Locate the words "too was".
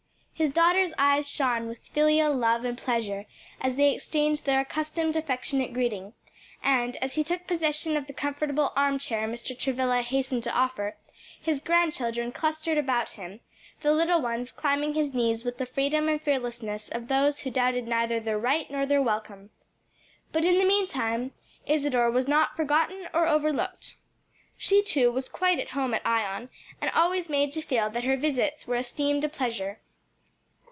24.81-25.29